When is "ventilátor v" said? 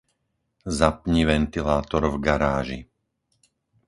1.29-2.17